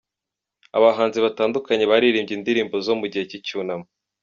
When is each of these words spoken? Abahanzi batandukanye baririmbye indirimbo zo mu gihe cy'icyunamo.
Abahanzi 0.77 1.17
batandukanye 1.25 1.85
baririmbye 1.91 2.33
indirimbo 2.35 2.75
zo 2.85 2.93
mu 2.99 3.05
gihe 3.11 3.23
cy'icyunamo. 3.29 3.85